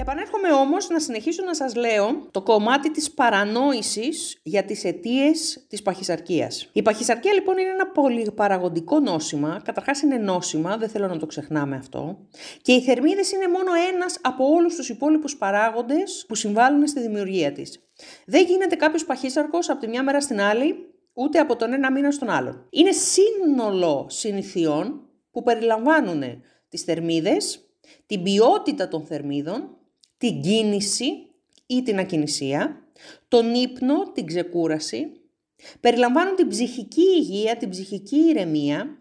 Επανέρχομαι 0.00 0.52
όμως 0.52 0.88
να 0.88 1.00
συνεχίσω 1.00 1.44
να 1.44 1.54
σας 1.54 1.74
λέω 1.74 2.26
το 2.30 2.42
κομμάτι 2.42 2.90
της 2.90 3.10
παρανόησης 3.10 4.38
για 4.42 4.64
τις 4.64 4.84
αιτίες 4.84 5.66
της 5.68 5.82
παχυσαρκίας. 5.82 6.70
Η 6.72 6.82
παχυσαρκία 6.82 7.32
λοιπόν 7.32 7.58
είναι 7.58 7.70
ένα 7.70 7.86
πολυπαραγοντικό 7.86 9.00
νόσημα, 9.00 9.60
καταρχάς 9.64 10.02
είναι 10.02 10.16
νόσημα, 10.16 10.76
δεν 10.76 10.88
θέλω 10.88 11.06
να 11.06 11.16
το 11.16 11.26
ξεχνάμε 11.26 11.76
αυτό, 11.76 12.18
και 12.62 12.72
οι 12.72 12.80
θερμίδες 12.80 13.32
είναι 13.32 13.48
μόνο 13.48 13.70
ένας 13.94 14.18
από 14.22 14.44
όλους 14.44 14.74
τους 14.74 14.88
υπόλοιπους 14.88 15.36
παράγοντες 15.36 16.24
που 16.28 16.34
συμβάλλουν 16.34 16.86
στη 16.86 17.00
δημιουργία 17.00 17.52
της. 17.52 17.78
Δεν 18.26 18.44
γίνεται 18.44 18.76
κάποιος 18.76 19.04
παχύσαρκος 19.04 19.70
από 19.70 19.80
τη 19.80 19.88
μια 19.88 20.02
μέρα 20.02 20.20
στην 20.20 20.40
άλλη, 20.40 20.74
ούτε 21.12 21.38
από 21.38 21.56
τον 21.56 21.72
ένα 21.72 21.92
μήνα 21.92 22.10
στον 22.10 22.30
άλλον. 22.30 22.66
Είναι 22.70 22.92
σύνολο 22.92 24.06
συνηθιών 24.08 25.00
που 25.30 25.42
περιλαμβάνουν 25.42 26.22
τις 26.68 26.82
θερμίδες, 26.82 27.62
την 28.06 28.22
ποιότητα 28.22 28.88
των 28.88 29.04
θερμίδων, 29.06 29.72
την 30.18 30.40
κίνηση 30.40 31.04
ή 31.66 31.82
την 31.82 31.98
ακινησία, 31.98 32.82
τον 33.28 33.54
ύπνο, 33.54 34.12
την 34.12 34.26
ξεκούραση, 34.26 35.06
περιλαμβάνουν 35.80 36.34
την 36.34 36.48
ψυχική 36.48 37.02
υγεία, 37.16 37.56
την 37.56 37.68
ψυχική 37.68 38.16
ηρεμία, 38.16 38.98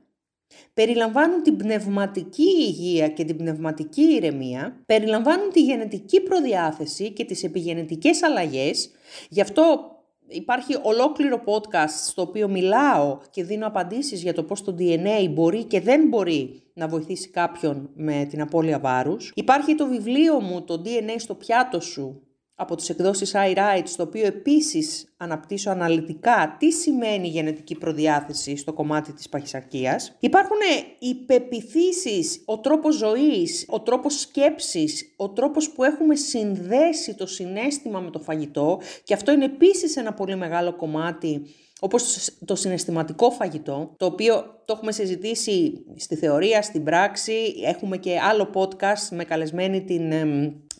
περιλαμβάνουν 0.73 1.43
την 1.43 1.57
πνευματική 1.57 2.49
υγεία 2.59 3.07
και 3.07 3.23
την 3.23 3.37
πνευματική 3.37 4.01
ηρεμία, 4.01 4.83
περιλαμβάνουν 4.85 5.49
τη 5.49 5.61
γενετική 5.61 6.21
προδιάθεση 6.21 7.11
και 7.11 7.25
τις 7.25 7.43
επιγενετικές 7.43 8.23
αλλαγές, 8.23 8.89
γι' 9.29 9.41
αυτό 9.41 9.96
Υπάρχει 10.27 10.77
ολόκληρο 10.81 11.41
podcast 11.45 12.05
στο 12.05 12.21
οποίο 12.21 12.47
μιλάω 12.47 13.19
και 13.29 13.43
δίνω 13.43 13.67
απαντήσεις 13.67 14.21
για 14.21 14.33
το 14.33 14.43
πώς 14.43 14.63
το 14.63 14.75
DNA 14.79 15.29
μπορεί 15.29 15.63
και 15.63 15.81
δεν 15.81 16.07
μπορεί 16.07 16.61
να 16.73 16.87
βοηθήσει 16.87 17.29
κάποιον 17.29 17.89
με 17.95 18.25
την 18.29 18.41
απώλεια 18.41 18.79
βάρους. 18.79 19.31
Υπάρχει 19.35 19.75
το 19.75 19.87
βιβλίο 19.87 20.41
μου, 20.41 20.61
το 20.61 20.81
DNA 20.85 21.15
στο 21.17 21.35
πιάτο 21.35 21.79
σου, 21.79 22.21
από 22.59 22.75
τις 22.75 22.89
εκδόσεις 22.89 23.33
iWrite, 23.35 23.83
στο 23.83 24.03
οποίο 24.03 24.25
επίσης 24.25 25.13
αναπτύσσω 25.17 25.69
αναλυτικά 25.69 26.55
τι 26.59 26.71
σημαίνει 26.71 27.27
γενετική 27.27 27.75
προδιάθεση 27.75 28.55
στο 28.55 28.73
κομμάτι 28.73 29.13
της 29.13 29.29
παχυσαρκίας. 29.29 30.15
Υπάρχουν 30.19 30.57
οι 30.99 31.15
πεπιθήσεις, 31.15 32.41
ο 32.45 32.59
τρόπος 32.59 32.95
ζωής, 32.95 33.65
ο 33.69 33.81
τρόπος 33.81 34.19
σκέψης, 34.19 35.13
ο 35.15 35.29
τρόπος 35.29 35.69
που 35.69 35.83
έχουμε 35.83 36.15
συνδέσει 36.15 37.15
το 37.15 37.25
συνέστημα 37.25 37.99
με 37.99 38.09
το 38.09 38.19
φαγητό 38.19 38.79
και 39.03 39.13
αυτό 39.13 39.31
είναι 39.31 39.45
επίσης 39.45 39.95
ένα 39.95 40.13
πολύ 40.13 40.35
μεγάλο 40.35 40.75
κομμάτι 40.75 41.41
όπως 41.79 42.29
το 42.45 42.55
συναισθηματικό 42.55 43.31
φαγητό, 43.31 43.93
το 43.97 44.05
οποίο 44.05 44.61
το 44.65 44.73
έχουμε 44.75 44.91
συζητήσει 44.91 45.85
στη 45.95 46.15
θεωρία, 46.15 46.61
στην 46.61 46.83
πράξη, 46.83 47.53
έχουμε 47.65 47.97
και 47.97 48.19
άλλο 48.19 48.49
podcast 48.53 49.07
με 49.11 49.23
καλεσμένη 49.23 49.83
την 49.83 50.13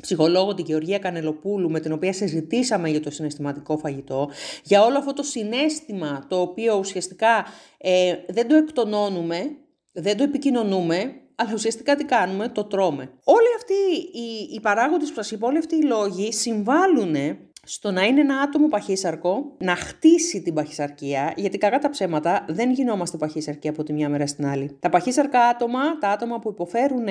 ψυχολόγο 0.02 0.54
την 0.54 0.66
Γεωργία 0.66 1.00
Κανελοπούλου 1.00 1.70
με 1.70 1.80
την 1.80 1.92
οποία 1.92 2.14
συζητήσαμε 2.14 2.90
για 2.90 3.02
το 3.02 3.12
συναισθηματικό 3.12 3.78
φαγητό, 3.78 4.30
για 4.64 4.84
όλο 4.84 4.98
αυτό 4.98 5.14
το 5.14 5.24
συνέστημα 5.24 6.26
το 6.28 6.42
οποίο 6.42 6.78
ουσιαστικά 6.78 7.46
ε, 7.78 8.16
δεν 8.28 8.48
το 8.48 8.56
εκτονώνουμε, 8.56 9.56
δεν 9.92 10.18
το 10.18 10.24
επικοινωνούμε, 10.24 11.14
αλλά 11.36 11.52
ουσιαστικά 11.54 11.96
τι 11.96 12.04
κάνουμε, 12.04 12.48
το 12.48 12.64
τρώμε. 12.64 13.12
Όλοι 13.24 13.48
αυτοί 13.56 13.74
οι, 14.18 14.54
οι 14.54 14.60
παράγοντες 14.60 15.08
που 15.08 15.16
σας 15.16 15.32
είπα, 15.32 15.48
όλοι 15.48 15.58
αυτοί 15.58 15.76
οι 15.76 15.82
λόγοι 15.82 16.34
συμβάλλουν 16.34 17.16
στο 17.70 17.92
να 17.92 18.04
είναι 18.04 18.22
ένα 18.22 18.40
άτομο 18.40 18.68
παχύσαρκο, 18.68 19.56
να 19.58 19.76
χτίσει 19.76 20.42
την 20.42 20.54
παχυσαρκία, 20.54 21.34
γιατί 21.36 21.58
κακά 21.58 21.80
τα 21.80 21.90
ψέματα 21.90 22.46
δεν 22.48 22.72
γινόμαστε 22.72 23.18
παχύσαρκοι 23.18 23.68
από 23.68 23.84
τη 23.84 23.94
μια 23.94 24.10
μέρα 24.10 24.28
στην 24.28 24.46
άλλη. 24.46 24.78
Τα 24.80 24.90
παχύσαρκα 24.90 25.42
άτομα, 25.42 25.98
τα 25.98 26.10
άτομα 26.10 26.40
που 26.40 26.50
υποφέρουν 26.50 27.08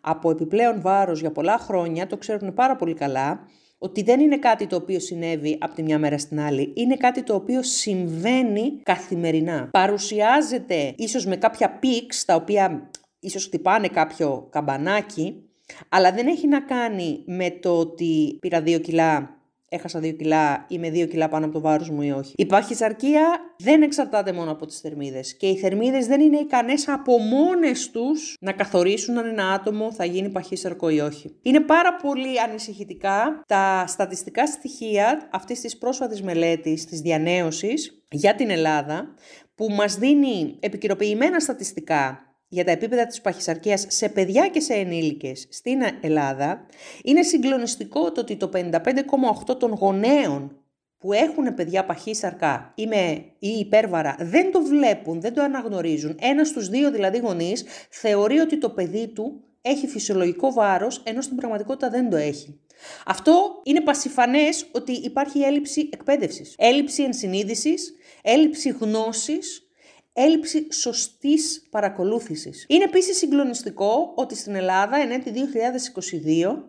από 0.00 0.30
επιπλέον 0.30 0.80
βάρος 0.80 1.20
για 1.20 1.32
πολλά 1.32 1.58
χρόνια, 1.58 2.06
το 2.06 2.16
ξέρουν 2.16 2.54
πάρα 2.54 2.76
πολύ 2.76 2.94
καλά, 2.94 3.46
ότι 3.78 4.02
δεν 4.02 4.20
είναι 4.20 4.36
κάτι 4.38 4.66
το 4.66 4.76
οποίο 4.76 5.00
συνέβη 5.00 5.58
από 5.60 5.74
τη 5.74 5.82
μια 5.82 5.98
μέρα 5.98 6.18
στην 6.18 6.40
άλλη. 6.40 6.72
Είναι 6.76 6.96
κάτι 6.96 7.22
το 7.22 7.34
οποίο 7.34 7.62
συμβαίνει 7.62 8.80
καθημερινά. 8.82 9.68
Παρουσιάζεται 9.70 10.94
ίσως 10.96 11.26
με 11.26 11.36
κάποια 11.36 11.78
πίξ, 11.78 12.24
τα 12.24 12.34
οποία 12.34 12.90
ίσως 13.20 13.44
χτυπάνε 13.44 13.88
κάποιο 13.88 14.46
καμπανάκι, 14.50 15.44
αλλά 15.88 16.12
δεν 16.12 16.26
έχει 16.26 16.48
να 16.48 16.60
κάνει 16.60 17.22
με 17.26 17.50
το 17.50 17.78
ότι 17.78 18.38
πήρα 18.40 18.60
δύο 18.60 18.78
κιλά 18.78 19.39
έχασα 19.70 19.98
2 19.98 20.16
κιλά, 20.16 20.64
είμαι 20.68 20.90
2 20.90 21.06
κιλά 21.08 21.28
πάνω 21.28 21.44
από 21.44 21.54
το 21.54 21.60
βάρος 21.60 21.90
μου 21.90 22.02
ή 22.02 22.10
όχι. 22.10 22.32
Η 22.36 22.46
παχυσαρκία 22.46 23.40
δεν 23.58 23.82
εξαρτάται 23.82 24.32
μόνο 24.32 24.50
από 24.50 24.66
τις 24.66 24.80
θερμίδες. 24.80 25.36
Και 25.36 25.46
οι 25.46 25.56
θερμίδες 25.56 26.06
δεν 26.06 26.20
είναι 26.20 26.38
ικανές 26.38 26.88
από 26.88 27.18
μόνες 27.18 27.90
τους 27.90 28.36
να 28.40 28.52
καθορίσουν 28.52 29.18
αν 29.18 29.26
ένα 29.26 29.52
άτομο 29.52 29.92
θα 29.92 30.04
γίνει 30.04 30.28
παχύσαρκο 30.28 30.88
ή 30.88 31.00
όχι. 31.00 31.36
Είναι 31.42 31.60
πάρα 31.60 31.94
πολύ 31.94 32.40
ανησυχητικά 32.40 33.42
τα 33.46 33.84
στατιστικά 33.86 34.46
στοιχεία 34.46 35.28
αυτής 35.32 35.60
της 35.60 35.78
πρόσφατης 35.78 36.22
μελέτης 36.22 36.84
της 36.86 37.00
διανέωσης 37.00 38.04
για 38.10 38.34
την 38.34 38.50
Ελλάδα 38.50 39.14
που 39.54 39.66
μας 39.70 39.94
δίνει 39.94 40.56
επικυροποιημένα 40.60 41.40
στατιστικά 41.40 42.29
για 42.52 42.64
τα 42.64 42.70
επίπεδα 42.70 43.06
της 43.06 43.20
παχυσαρκίας 43.20 43.86
σε 43.88 44.08
παιδιά 44.08 44.48
και 44.48 44.60
σε 44.60 44.74
ενήλικες 44.74 45.46
στην 45.50 45.80
Ελλάδα, 46.00 46.66
είναι 47.04 47.22
συγκλονιστικό 47.22 48.12
το 48.12 48.20
ότι 48.20 48.36
το 48.36 48.50
55,8 48.54 49.58
των 49.58 49.72
γονέων 49.72 50.56
που 50.98 51.12
έχουν 51.12 51.54
παιδιά 51.54 51.84
παχύσαρκα 51.84 52.72
ή, 52.74 52.86
με, 52.86 53.24
ή 53.38 53.48
υπέρβαρα 53.48 54.16
δεν 54.18 54.52
το 54.52 54.62
βλέπουν, 54.62 55.20
δεν 55.20 55.34
το 55.34 55.42
αναγνωρίζουν. 55.42 56.16
Ένας 56.20 56.48
στους 56.48 56.68
δύο 56.68 56.90
δηλαδή 56.90 57.18
γονείς 57.18 57.64
θεωρεί 57.90 58.38
ότι 58.38 58.58
το 58.58 58.70
παιδί 58.70 59.08
του 59.08 59.44
έχει 59.62 59.86
φυσιολογικό 59.86 60.52
βάρος, 60.52 61.02
ενώ 61.04 61.20
στην 61.20 61.36
πραγματικότητα 61.36 61.90
δεν 61.90 62.10
το 62.10 62.16
έχει. 62.16 62.60
Αυτό 63.06 63.60
είναι 63.64 63.80
πασιφανές 63.80 64.66
ότι 64.72 64.92
υπάρχει 64.92 65.40
έλλειψη 65.40 65.88
εκπαίδευσης, 65.92 66.54
έλλειψη 66.58 67.02
ενσυνείδησης, 67.02 67.94
έλλειψη 68.22 68.68
γνώσης, 68.68 69.69
έλλειψη 70.12 70.72
σωστής 70.72 71.66
παρακολούθησης. 71.70 72.64
Είναι 72.68 72.84
επίσης 72.84 73.16
συγκλονιστικό 73.16 74.12
ότι 74.16 74.36
στην 74.36 74.54
Ελλάδα, 74.54 74.96
ενέτη 74.96 75.30
2022, 75.30 76.64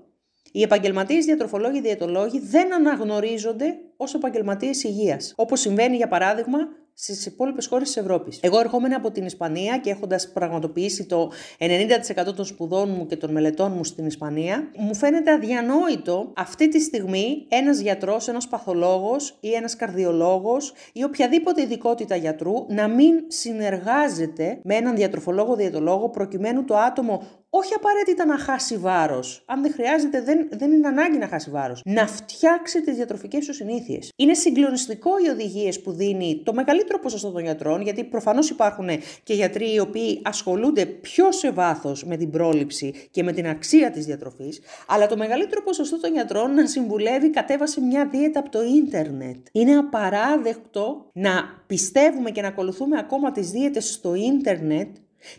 οι 0.51 0.61
επαγγελματίες 0.61 1.25
διατροφολόγοι 1.25 1.81
διαιτολόγοι 1.81 2.39
δεν 2.39 2.73
αναγνωρίζονται 2.73 3.77
ως 3.97 4.13
επαγγελματίες 4.13 4.83
υγείας, 4.83 5.33
όπως 5.35 5.59
συμβαίνει 5.59 5.95
για 5.95 6.07
παράδειγμα 6.07 6.59
στις 7.03 7.25
υπόλοιπες 7.25 7.67
χώρες 7.67 7.87
της 7.87 7.97
Ευρώπης. 7.97 8.39
Εγώ 8.41 8.59
ερχόμενα 8.59 8.95
από 8.95 9.11
την 9.11 9.25
Ισπανία 9.25 9.77
και 9.77 9.89
έχοντας 9.89 10.31
πραγματοποιήσει 10.31 11.05
το 11.05 11.31
90% 11.57 12.33
των 12.35 12.45
σπουδών 12.45 12.89
μου 12.89 13.05
και 13.05 13.15
των 13.15 13.31
μελετών 13.31 13.71
μου 13.71 13.83
στην 13.83 14.05
Ισπανία, 14.05 14.71
μου 14.77 14.95
φαίνεται 14.95 15.31
αδιανόητο 15.31 16.33
αυτή 16.35 16.67
τη 16.67 16.79
στιγμή 16.79 17.45
ένας 17.49 17.79
γιατρός, 17.79 18.27
ένας 18.27 18.47
παθολόγος 18.47 19.37
ή 19.39 19.53
ένας 19.53 19.75
καρδιολόγος 19.75 20.73
ή 20.93 21.03
οποιαδήποτε 21.03 21.61
ειδικότητα 21.61 22.15
γιατρού 22.15 22.53
να 22.69 22.87
μην 22.87 23.15
συνεργάζεται 23.27 24.59
με 24.63 24.75
έναν 24.75 24.95
διατροφολόγο 24.95 25.55
διαιτολόγο 25.55 26.09
προκειμένου 26.09 26.65
το 26.65 26.77
άτομο 26.77 27.23
όχι 27.53 27.73
απαραίτητα 27.73 28.25
να 28.25 28.37
χάσει 28.37 28.77
βάρος. 28.77 29.43
Αν 29.45 29.61
δεν 29.61 29.71
χρειάζεται, 29.71 30.21
δεν, 30.21 30.47
δεν 30.51 30.71
είναι 30.71 30.87
ανάγκη 30.87 31.17
να 31.17 31.27
χάσει 31.27 31.49
βάρος. 31.49 31.81
Να 31.85 32.07
φτιάξει 32.07 32.81
τις 32.81 32.95
διατροφικές 32.95 33.45
του 33.45 33.53
συνήθειες. 33.53 34.11
Είναι 34.15 34.33
συγκλονιστικό 34.33 35.11
οι 35.25 35.29
οδηγίες 35.29 35.81
που 35.81 35.91
δίνει 35.91 36.41
το 36.45 36.53
μεγαλύτερο 36.53 36.99
ποσοστό 36.99 37.31
των 37.31 37.41
γιατρών, 37.41 37.81
γιατί 37.81 38.03
προφανώς 38.03 38.49
υπάρχουν 38.49 38.89
και 39.23 39.33
γιατροί 39.33 39.73
οι 39.73 39.79
οποίοι 39.79 40.21
ασχολούνται 40.23 40.85
πιο 40.85 41.31
σε 41.31 41.51
βάθος 41.51 42.03
με 42.03 42.17
την 42.17 42.29
πρόληψη 42.29 42.93
και 43.11 43.23
με 43.23 43.31
την 43.31 43.47
αξία 43.47 43.91
της 43.91 44.05
διατροφής, 44.05 44.61
αλλά 44.87 45.07
το 45.07 45.17
μεγαλύτερο 45.17 45.63
ποσοστό 45.63 45.99
των 45.99 46.13
γιατρών 46.13 46.53
να 46.53 46.67
συμβουλεύει 46.67 47.29
κατέβασε 47.29 47.81
μια 47.81 48.07
δίαιτα 48.07 48.39
από 48.39 48.49
το 48.49 48.59
ίντερνετ. 48.63 49.37
Είναι 49.51 49.75
απαράδεκτο 49.77 51.09
να 51.13 51.63
πιστεύουμε 51.67 52.31
και 52.31 52.41
να 52.41 52.47
ακολουθούμε 52.47 52.97
ακόμα 52.97 53.31
τις 53.31 53.51
δίαιτες 53.51 53.91
στο 53.91 54.13
ίντερνετ 54.13 54.87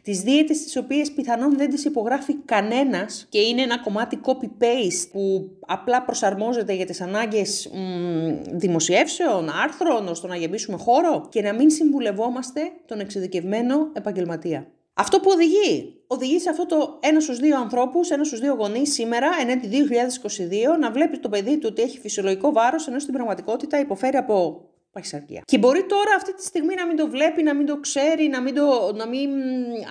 Τις 0.03 0.21
δίαιτες 0.21 0.63
τις 0.63 0.77
οποίες 0.77 1.13
πιθανόν 1.13 1.57
δεν 1.57 1.71
τις 1.71 1.85
υπογράφει 1.85 2.35
κανένας 2.35 3.27
και 3.29 3.39
είναι 3.39 3.63
ένα 3.63 3.79
κομμάτι 3.79 4.21
copy-paste 4.25 5.09
που 5.13 5.51
απλά 5.67 6.03
προσαρμόζεται 6.03 6.73
για 6.73 6.87
τις 6.87 7.01
ανάγκες 7.01 7.71
μ, 7.73 8.57
δημοσιεύσεων, 8.57 9.51
άρθρων, 9.65 10.09
ώστε 10.09 10.27
να 10.27 10.37
γεμίσουμε 10.37 10.77
χώρο 10.77 11.27
και 11.29 11.43
να 11.43 11.53
μην 11.53 11.71
συμβουλευόμαστε 11.71 12.61
τον 12.87 13.01
εξειδικευμένο 13.01 13.91
επαγγελματία. 13.93 14.67
Αυτό 14.95 15.21
που 15.21 15.31
οδηγεί, 15.33 16.03
οδηγεί 16.07 16.39
σε 16.39 16.51
αυτό 16.51 16.67
το 16.67 16.99
ένας 17.01 17.23
στους 17.23 17.39
δύο 17.39 17.61
ανθρώπους, 17.61 18.11
ένας 18.11 18.27
στους 18.27 18.41
δύο 18.41 18.55
γονείς 18.55 18.93
σήμερα, 18.93 19.29
ενέτη 19.41 19.67
2022, 19.67 20.79
να 20.81 20.91
βλέπει 20.91 21.19
το 21.19 21.29
παιδί 21.29 21.59
του 21.59 21.69
ότι 21.71 21.83
έχει 21.83 21.99
φυσιολογικό 21.99 22.53
βάρος, 22.53 22.89
ενώ 22.89 22.99
στην 22.99 23.15
πραγματικότητα 23.15 23.81
υποφέρει 23.81 24.17
από 24.17 24.65
παχυσαρκία. 24.93 25.43
Και 25.45 25.59
μπορεί 25.59 25.87
τώρα 25.87 26.15
αυτή 26.17 26.35
τη 26.35 26.45
στιγμή 26.45 26.75
να 26.75 26.87
μην 26.87 26.97
το 26.97 27.09
βλέπει, 27.09 27.43
να 27.43 27.55
μην 27.55 27.67
το 27.67 27.81
ξέρει, 27.81 28.29
να 28.29 28.41
μην, 28.41 28.55
το, 28.55 28.93
να 28.95 29.07
μην 29.07 29.31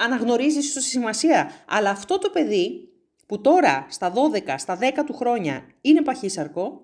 αναγνωρίζει 0.03 0.61
στη 0.61 0.81
σημασία. 0.81 1.51
Αλλά 1.67 1.89
αυτό 1.89 2.17
το 2.17 2.29
παιδί 2.29 2.89
που 3.25 3.41
τώρα 3.41 3.85
στα 3.89 4.13
12, 4.13 4.53
στα 4.57 4.77
10 4.81 4.83
του 5.05 5.13
χρόνια 5.13 5.63
είναι 5.81 6.01
παχύσαρκο, 6.01 6.81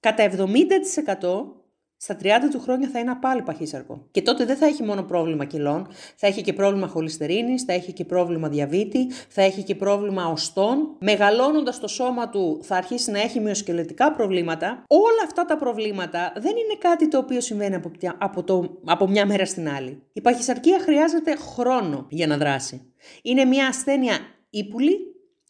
κατά 0.00 0.30
70% 0.30 1.61
στα 2.02 2.16
30 2.22 2.26
του 2.50 2.60
χρόνια 2.60 2.88
θα 2.88 2.98
είναι 2.98 3.16
πάλι 3.20 3.42
παχύσαρκο. 3.42 4.06
Και 4.10 4.22
τότε 4.22 4.44
δεν 4.44 4.56
θα 4.56 4.66
έχει 4.66 4.82
μόνο 4.82 5.02
πρόβλημα 5.02 5.44
κιλών, 5.44 5.88
θα 6.16 6.26
έχει 6.26 6.42
και 6.42 6.52
πρόβλημα 6.52 6.86
χολυστερίνης, 6.86 7.62
θα 7.62 7.72
έχει 7.72 7.92
και 7.92 8.04
πρόβλημα 8.04 8.48
διαβήτη, 8.48 9.10
θα 9.28 9.42
έχει 9.42 9.62
και 9.62 9.74
πρόβλημα 9.74 10.26
οστών. 10.26 10.96
Μεγαλώνοντας 10.98 11.80
το 11.80 11.88
σώμα 11.88 12.28
του 12.28 12.60
θα 12.62 12.76
αρχίσει 12.76 13.10
να 13.10 13.20
έχει 13.20 13.40
μειοσκελετικά 13.40 14.12
προβλήματα. 14.12 14.84
Όλα 14.86 15.22
αυτά 15.24 15.44
τα 15.44 15.56
προβλήματα 15.56 16.32
δεν 16.34 16.50
είναι 16.50 16.78
κάτι 16.78 17.08
το 17.08 17.18
οποίο 17.18 17.40
συμβαίνει 17.40 17.74
από, 17.74 17.90
από, 18.18 18.42
το, 18.42 18.80
από 18.84 19.08
μια 19.08 19.26
μέρα 19.26 19.46
στην 19.46 19.68
άλλη. 19.68 20.02
Η 20.12 20.20
παχυσαρκία 20.20 20.78
χρειάζεται 20.78 21.36
χρόνο 21.36 22.06
για 22.08 22.26
να 22.26 22.36
δράσει. 22.36 22.92
Είναι 23.22 23.44
μια 23.44 23.66
ασθένεια 23.66 24.18
ύπουλη, 24.50 24.98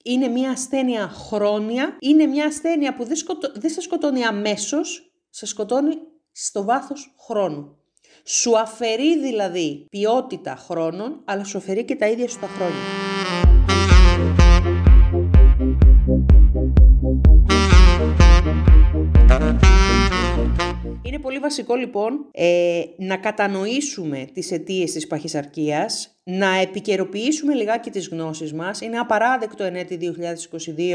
είναι 0.05 0.29
μια 0.29 0.51
ασθένεια 0.51 1.09
χρόνια, 1.09 1.97
είναι 1.99 2.27
μια 2.27 2.47
ασθένεια 2.47 2.95
που 2.95 3.05
δεν, 3.05 3.17
σκοτω... 3.17 3.53
δεν 3.55 3.71
σε 3.71 3.81
σκοτώνει 3.81 4.25
αμέσως, 4.25 5.13
σε 5.31 5.47
σκοτώνει 5.47 5.93
στο 6.33 6.65
βάθος 6.65 7.15
χρόνου. 7.27 7.77
Σου 8.25 8.59
αφαιρεί 8.59 9.21
δηλαδή 9.21 9.87
ποιότητα 9.91 10.57
χρόνων, 10.57 11.21
αλλά 11.25 11.45
σου 11.45 11.59
αφαιρεί 11.59 11.85
και 11.85 11.97
τα 11.97 12.07
ίδια 12.09 12.29
σου 12.29 12.39
τα 12.39 12.47
χρόνια. 12.47 12.77
Είναι 21.03 21.19
πολύ 21.19 21.39
βασικό 21.39 21.75
λοιπόν 21.75 22.27
ε, 22.31 22.83
να 22.97 23.17
κατανοήσουμε 23.17 24.27
τις 24.33 24.51
αιτίες 24.51 24.93
της 24.93 25.07
παχυσαρκίας, 25.07 26.21
να 26.23 26.55
επικαιροποιήσουμε 26.55 27.55
λιγάκι 27.55 27.91
τις 27.91 28.09
γνώσεις 28.09 28.53
μας. 28.53 28.81
Είναι 28.81 28.99
απαράδεκτο 28.99 29.65
εν 29.65 29.75
έτη 29.75 29.99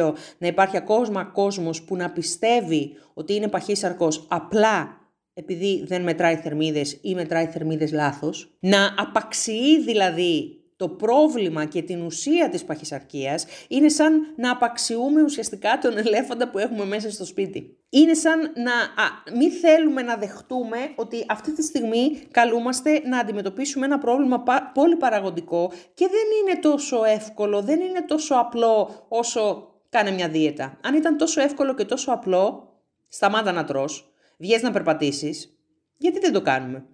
2022 0.08 0.14
να 0.38 0.48
υπάρχει 0.48 0.78
ακόμα 0.78 1.24
κόσμος 1.24 1.84
που 1.84 1.96
να 1.96 2.12
πιστεύει 2.12 2.92
ότι 3.14 3.34
είναι 3.34 3.48
παχύσαρκος 3.48 4.26
απλά 4.30 5.07
επειδή 5.38 5.84
δεν 5.88 6.02
μετράει 6.02 6.36
θερμίδες 6.36 6.98
ή 7.02 7.16
μετράει 7.16 7.46
θερμίδες 7.46 7.92
λάθος, 7.92 8.58
να 8.60 8.94
απαξιεί 8.98 9.82
δηλαδή 9.82 10.62
το 10.76 10.90
πρόβλημα 10.90 11.66
και 11.66 11.82
την 11.82 12.02
ουσία 12.02 12.50
της 12.50 12.64
παχυσαρκίας 12.64 13.46
είναι 13.68 13.90
σαν 13.90 14.34
να 14.36 14.52
απαξιούμε 14.52 15.22
ουσιαστικά 15.22 15.78
τον 15.78 15.98
ελέφαντα 15.98 16.50
που 16.50 16.58
έχουμε 16.58 16.86
μέσα 16.86 17.12
στο 17.12 17.26
σπίτι. 17.26 17.78
Είναι 17.90 18.14
σαν 18.14 18.40
να 18.40 18.72
α, 18.72 19.38
μην 19.38 19.52
θέλουμε 19.52 20.02
να 20.02 20.16
δεχτούμε 20.16 20.78
ότι 20.96 21.26
αυτή 21.30 21.54
τη 21.54 21.64
στιγμή 21.64 22.20
καλούμαστε 22.32 23.02
να 23.06 23.20
αντιμετωπίσουμε 23.20 23.86
ένα 23.86 23.98
πρόβλημα 23.98 24.44
πολύ 24.74 24.96
παραγωγικό 24.96 25.72
και 25.94 26.08
δεν 26.08 26.26
είναι 26.42 26.60
τόσο 26.60 27.04
εύκολο, 27.04 27.62
δεν 27.62 27.80
είναι 27.80 28.02
τόσο 28.02 28.36
απλό 28.36 29.06
όσο 29.08 29.72
κάνε 29.90 30.12
μια 30.12 30.30
δίαιτα. 30.30 30.80
Αν 30.84 30.96
ήταν 30.96 31.18
τόσο 31.18 31.42
εύκολο 31.42 31.74
και 31.74 31.86
τόσο 31.86 32.12
απλό, 32.12 32.74
σταμάτα 33.08 33.52
να 33.52 33.64
τρως, 33.64 34.12
βγες 34.38 34.62
να 34.62 34.72
περπατήσεις, 34.72 35.58
γιατί 35.98 36.20
δεν 36.20 36.34
το 36.34 36.42
κάνουμε; 36.42 36.86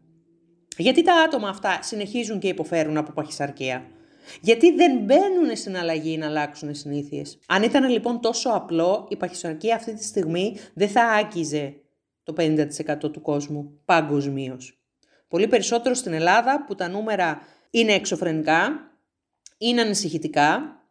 Γιατί 0.77 1.01
τα 1.01 1.15
άτομα 1.15 1.49
αυτά 1.49 1.79
συνεχίζουν 1.81 2.39
και 2.39 2.47
υποφέρουν 2.47 2.97
από 2.97 3.11
παχυσαρκία; 3.11 3.85
Γιατί 4.41 4.71
δεν 4.71 4.97
μπαίνουν 4.97 5.55
στην 5.55 5.77
αλλαγή 5.77 6.17
να 6.17 6.25
αλλάξουν 6.25 6.75
συνήθειες; 6.75 7.39
Αν 7.47 7.63
ήταν 7.63 7.89
λοιπόν 7.89 8.21
τόσο 8.21 8.49
απλό, 8.49 9.07
η 9.09 9.15
παχυσαρκία 9.15 9.75
αυτή 9.75 9.93
τη 9.93 10.03
στιγμή 10.03 10.57
δεν 10.73 10.89
θα 10.89 11.03
άκιζε 11.03 11.75
το 12.23 12.33
50% 12.37 13.11
του 13.11 13.21
κόσμου 13.21 13.79
παγκοσμίως. 13.85 14.77
Πολύ 15.27 15.47
περισσότερο 15.47 15.95
στην 15.95 16.13
Ελλάδα 16.13 16.63
που 16.67 16.75
τα 16.75 16.87
νούμερα 16.87 17.41
είναι 17.69 17.93
εξωφρενικά, 17.93 18.91
είναι 19.57 19.81
ανησυχητικά 19.81 20.81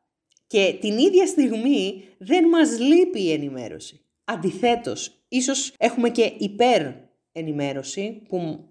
και 0.46 0.76
την 0.80 0.98
ίδια 0.98 1.26
στιγμή 1.26 2.04
δεν 2.18 2.48
μας 2.48 2.78
λείπει 2.78 3.22
η 3.22 3.32
ενημέρωση. 3.32 4.01
Αντιθέτως, 4.24 5.24
ίσως 5.28 5.74
έχουμε 5.78 6.08
και 6.08 6.32
υπέρ 6.38 6.86
ενημέρωση 7.32 8.22
που 8.28 8.64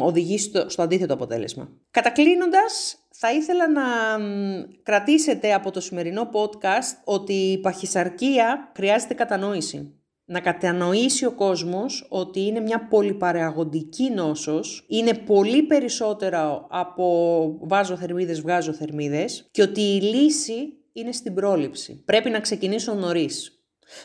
οδηγεί 0.00 0.38
στο, 0.38 0.68
στο 0.68 0.82
αντίθετο 0.82 1.14
αποτέλεσμα. 1.14 1.70
Κατακλείνοντας, 1.90 2.98
θα 3.10 3.32
ήθελα 3.32 3.70
να 3.70 3.82
κρατήσετε 4.82 5.54
από 5.54 5.70
το 5.70 5.80
σημερινό 5.80 6.30
podcast 6.32 7.00
ότι 7.04 7.32
η 7.32 7.58
παχυσαρκία 7.58 8.72
χρειάζεται 8.76 9.14
κατανόηση. 9.14 9.90
Να 10.24 10.40
κατανοήσει 10.40 11.24
ο 11.24 11.32
κόσμος 11.32 12.06
ότι 12.08 12.40
είναι 12.40 12.60
μια 12.60 12.86
πολυπαραγωγική 12.88 14.10
νόσος, 14.10 14.84
είναι 14.88 15.14
πολύ 15.14 15.62
περισσότερο 15.62 16.66
από 16.70 17.58
βάζω 17.60 17.96
θερμίδες, 17.96 18.40
βγάζω 18.40 18.72
θερμίδες 18.72 19.48
και 19.50 19.62
ότι 19.62 19.80
η 19.80 20.00
λύση 20.00 20.72
είναι 20.92 21.12
στην 21.12 21.34
πρόληψη. 21.34 22.02
Πρέπει 22.04 22.30
να 22.30 22.40
ξεκινήσω 22.40 22.94
νωρίς. 22.94 23.55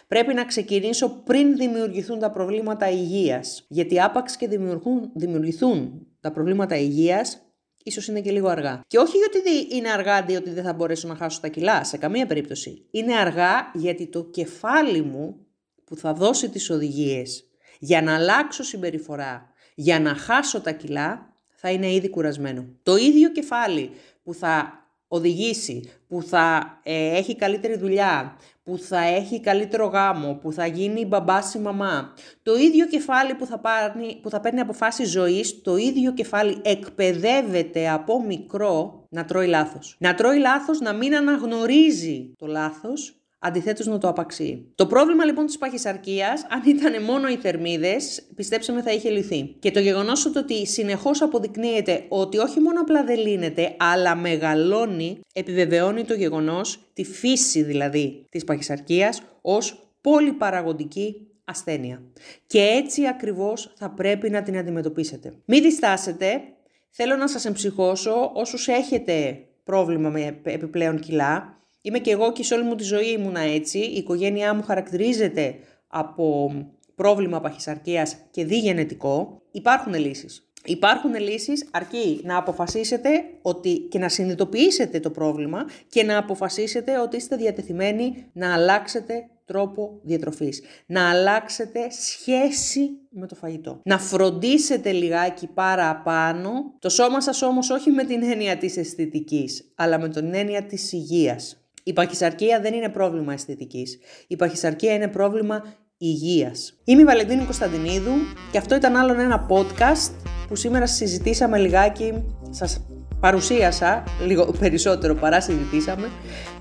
Πρέπει 0.07 0.33
να 0.33 0.45
ξεκινήσω 0.45 1.09
πριν 1.09 1.55
δημιουργηθούν 1.55 2.19
τα 2.19 2.31
προβλήματα 2.31 2.89
υγείας. 2.89 3.65
Γιατί 3.67 4.01
άπαξ 4.01 4.35
και 4.37 4.47
δημιουργούν, 4.47 5.11
δημιουργηθούν 5.15 6.07
τα 6.19 6.31
προβλήματα 6.31 6.77
υγείας, 6.77 7.41
ίσως 7.83 8.07
είναι 8.07 8.21
και 8.21 8.31
λίγο 8.31 8.47
αργά. 8.47 8.81
Και 8.87 8.97
όχι 8.97 9.17
γιατί 9.17 9.75
είναι 9.75 9.91
αργά 9.91 10.17
ότι 10.37 10.49
δεν 10.49 10.63
θα 10.63 10.73
μπορέσω 10.73 11.07
να 11.07 11.15
χάσω 11.15 11.39
τα 11.39 11.47
κιλά, 11.47 11.83
σε 11.83 11.97
καμία 11.97 12.25
περίπτωση. 12.25 12.85
Είναι 12.91 13.15
αργά 13.15 13.71
γιατί 13.73 14.07
το 14.07 14.23
κεφάλι 14.23 15.01
μου 15.01 15.45
που 15.83 15.95
θα 15.95 16.13
δώσει 16.13 16.49
τις 16.49 16.69
οδηγίες 16.69 17.45
για 17.79 18.01
να 18.01 18.15
αλλάξω 18.15 18.63
συμπεριφορά, 18.63 19.49
για 19.75 19.99
να 19.99 20.15
χάσω 20.15 20.61
τα 20.61 20.71
κιλά, 20.71 21.33
θα 21.49 21.71
είναι 21.71 21.93
ήδη 21.93 22.09
κουρασμένο. 22.09 22.65
Το 22.83 22.95
ίδιο 22.95 23.31
κεφάλι 23.31 23.91
που 24.23 24.33
θα 24.33 24.80
οδηγήσει, 25.13 25.89
που 26.07 26.21
θα 26.21 26.79
ε, 26.83 27.17
έχει 27.17 27.35
καλύτερη 27.35 27.77
δουλειά, 27.77 28.37
που 28.63 28.77
θα 28.77 28.99
έχει 28.99 29.39
καλύτερο 29.39 29.85
γάμο, 29.85 30.33
που 30.41 30.51
θα 30.51 30.65
γίνει 30.65 31.05
μπαμπάς 31.05 31.53
ή 31.53 31.59
μαμά. 31.59 32.13
Το 32.43 32.55
ίδιο 32.55 32.87
κεφάλι 32.87 33.33
που 33.33 33.45
θα, 33.45 33.59
πάρει, 33.59 34.19
που 34.21 34.29
θα 34.29 34.39
παίρνει 34.39 34.59
αποφάσεις 34.59 35.09
ζωής, 35.09 35.61
το 35.61 35.75
ίδιο 35.75 36.13
κεφάλι 36.13 36.57
εκπαιδεύεται 36.61 37.89
από 37.89 38.23
μικρό 38.25 39.05
να 39.09 39.25
τρώει 39.25 39.47
λάθος. 39.47 39.95
Να 39.99 40.13
τρώει 40.13 40.37
λάθος, 40.37 40.79
να 40.79 40.93
μην 40.93 41.15
αναγνωρίζει 41.15 42.33
το 42.37 42.45
λάθος 42.45 43.20
αντιθέτως 43.43 43.85
να 43.85 43.97
το 43.97 44.07
απαξεί. 44.07 44.65
Το 44.75 44.85
πρόβλημα 44.85 45.25
λοιπόν 45.25 45.45
της 45.45 45.57
παχυσαρκίας, 45.57 46.45
αν 46.49 46.61
ήταν 46.65 47.03
μόνο 47.03 47.27
οι 47.27 47.35
θερμίδες, 47.35 48.27
πιστέψτε 48.35 48.73
με 48.73 48.81
θα 48.81 48.91
είχε 48.91 49.09
λυθεί. 49.09 49.55
Και 49.59 49.71
το 49.71 49.79
γεγονός 49.79 50.25
ότι 50.25 50.67
συνεχώς 50.67 51.21
αποδεικνύεται 51.21 52.05
ότι 52.07 52.37
όχι 52.37 52.59
μόνο 52.59 52.81
απλά 52.81 53.03
δεν 53.03 53.19
λύνεται, 53.19 53.75
αλλά 53.77 54.15
μεγαλώνει, 54.15 55.19
επιβεβαιώνει 55.33 56.03
το 56.03 56.13
γεγονός, 56.13 56.79
τη 56.93 57.03
φύση 57.03 57.63
δηλαδή 57.63 58.25
της 58.29 58.43
παχυσαρκίας, 58.43 59.21
ως 59.41 59.89
πολυπαραγοντική 60.01 61.27
ασθένεια. 61.45 62.01
Και 62.47 62.59
έτσι 62.59 63.07
ακριβώς 63.07 63.73
θα 63.75 63.89
πρέπει 63.89 64.29
να 64.29 64.41
την 64.41 64.57
αντιμετωπίσετε. 64.57 65.33
Μην 65.45 65.61
διστάσετε, 65.61 66.41
θέλω 66.89 67.15
να 67.15 67.27
σας 67.27 67.45
εμψυχώσω 67.45 68.31
όσους 68.33 68.67
έχετε 68.67 69.45
πρόβλημα 69.63 70.09
με 70.09 70.39
επιπλέον 70.43 70.99
κιλά, 70.99 71.60
Είμαι 71.81 71.99
και 71.99 72.11
εγώ 72.11 72.31
και 72.31 72.43
σε 72.43 72.53
όλη 72.53 72.63
μου 72.63 72.75
τη 72.75 72.83
ζωή 72.83 73.11
ήμουνα 73.11 73.39
έτσι. 73.39 73.79
Η 73.79 73.95
οικογένειά 73.95 74.53
μου 74.53 74.63
χαρακτηρίζεται 74.63 75.55
από 75.87 76.51
πρόβλημα 76.95 77.41
παχυσαρκίας 77.41 78.17
και 78.31 78.45
διγενετικό. 78.45 79.41
Υπάρχουν 79.51 79.93
λύσεις. 79.93 80.45
Υπάρχουν 80.65 81.15
λύσεις 81.15 81.67
αρκεί 81.71 82.21
να 82.23 82.37
αποφασίσετε 82.37 83.09
ότι 83.41 83.77
και 83.89 83.99
να 83.99 84.09
συνειδητοποιήσετε 84.09 84.99
το 84.99 85.09
πρόβλημα 85.09 85.65
και 85.89 86.03
να 86.03 86.17
αποφασίσετε 86.17 86.99
ότι 86.99 87.15
είστε 87.15 87.35
διατεθειμένοι 87.35 88.25
να 88.33 88.53
αλλάξετε 88.53 89.29
τρόπο 89.45 89.99
διατροφής. 90.03 90.61
Να 90.85 91.09
αλλάξετε 91.09 91.79
σχέση 91.89 92.89
με 93.09 93.27
το 93.27 93.35
φαγητό. 93.35 93.79
Να 93.83 93.97
φροντίσετε 93.97 94.91
λιγάκι 94.91 95.47
παραπάνω 95.47 96.51
το 96.79 96.89
σώμα 96.89 97.21
σας 97.21 97.41
όμως 97.41 97.69
όχι 97.69 97.91
με 97.91 98.03
την 98.03 98.23
έννοια 98.23 98.57
της 98.57 98.77
αισθητικής, 98.77 99.71
αλλά 99.75 99.99
με 99.99 100.09
την 100.09 100.33
έννοια 100.33 100.63
της 100.63 100.91
υγείας. 100.91 101.61
Η 101.83 101.93
παχυσαρκία 101.93 102.59
δεν 102.61 102.73
είναι 102.73 102.89
πρόβλημα 102.89 103.33
αισθητικής. 103.33 103.99
Η 104.27 104.35
παχυσαρκία 104.35 104.93
είναι 104.93 105.07
πρόβλημα 105.07 105.63
υγείας. 105.97 106.79
Είμαι 106.83 107.01
η 107.01 107.05
Βαλεντίνη 107.05 107.43
Κωνσταντινίδου 107.43 108.11
και 108.51 108.57
αυτό 108.57 108.75
ήταν 108.75 108.95
άλλο 108.95 109.21
ένα 109.21 109.47
podcast 109.49 110.11
που 110.47 110.55
σήμερα 110.55 110.87
συζητήσαμε 110.87 111.57
λιγάκι, 111.57 112.23
σας 112.49 112.85
παρουσίασα 113.21 114.03
λίγο 114.25 114.53
περισσότερο 114.59 115.15
παρά 115.15 115.41
συζητήσαμε, 115.41 116.09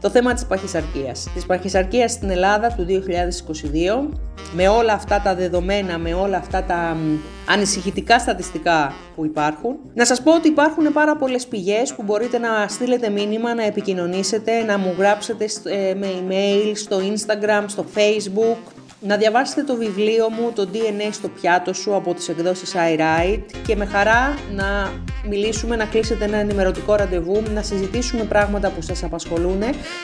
το 0.01 0.11
θέμα 0.11 0.35
της 0.35 0.47
παχυσαρκίας. 0.47 1.29
Της 1.35 1.47
παχυσαρκίας 1.47 2.13
στην 2.13 2.31
Ελλάδα 2.31 2.75
του 2.77 2.85
2022, 2.85 4.09
με 4.55 4.69
όλα 4.69 4.93
αυτά 4.93 5.21
τα 5.21 5.35
δεδομένα, 5.35 5.99
με 5.99 6.15
όλα 6.15 6.37
αυτά 6.37 6.63
τα 6.63 6.97
ανησυχητικά 7.49 8.19
στατιστικά 8.19 8.93
που 9.17 9.25
υπάρχουν. 9.25 9.77
Να 9.95 10.05
σας 10.05 10.23
πω 10.23 10.35
ότι 10.35 10.49
υπάρχουν 10.49 10.93
πάρα 10.93 11.17
πολλές 11.17 11.47
πηγές 11.47 11.95
που 11.95 12.03
μπορείτε 12.03 12.39
να 12.39 12.69
στείλετε 12.69 13.09
μήνυμα, 13.11 13.55
να 13.55 13.65
επικοινωνήσετε, 13.65 14.63
να 14.63 14.79
μου 14.79 14.95
γράψετε 14.99 15.45
ε, 15.65 15.95
με 15.95 16.07
email, 16.07 16.73
στο 16.75 16.99
Instagram, 16.99 17.65
στο 17.67 17.85
Facebook, 17.95 18.73
να 19.01 19.17
διαβάσετε 19.17 19.63
το 19.63 19.77
βιβλίο 19.77 20.31
μου, 20.31 20.53
το 20.55 20.69
DNA 20.73 21.09
στο 21.11 21.29
πιάτο 21.29 21.73
σου 21.73 21.95
από 21.95 22.15
τις 22.15 22.29
εκδόσεις 22.29 22.75
iWrite 22.75 23.43
και 23.67 23.77
με 23.77 23.85
χαρά 23.85 24.35
να 24.55 24.91
μιλήσουμε, 25.29 25.77
να 25.77 25.85
κλείσετε 25.85 26.25
ένα 26.25 26.37
ενημερωτικό 26.37 26.95
ραντεβού, 26.95 27.43
να 27.55 27.63
συζητήσουμε 27.63 28.25
πράγματα 28.25 28.71
που 28.71 28.83
σας 28.83 29.03
απασχολούν 29.03 29.63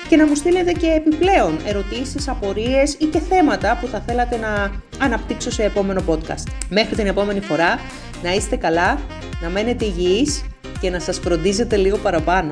και 0.09 0.17
να 0.17 0.27
μου 0.27 0.35
στείλετε 0.35 0.73
και 0.73 0.87
επιπλέον 0.87 1.59
ερωτήσεις, 1.67 2.29
απορίες 2.29 2.95
ή 2.95 3.05
και 3.05 3.19
θέματα 3.19 3.79
που 3.81 3.87
θα 3.87 4.03
θέλατε 4.07 4.37
να 4.37 4.71
αναπτύξω 4.99 5.51
σε 5.51 5.63
επόμενο 5.63 6.03
podcast. 6.09 6.47
Μέχρι 6.69 6.97
την 6.97 7.07
επόμενη 7.07 7.41
φορά, 7.41 7.79
να 8.23 8.33
είστε 8.33 8.57
καλά, 8.57 8.99
να 9.43 9.49
μένετε 9.49 9.85
υγιείς 9.85 10.45
και 10.81 10.91
να 10.91 11.01
σας 11.01 11.19
φροντίζετε 11.19 11.77
λίγο 11.77 11.97
παραπάνω. 11.97 12.51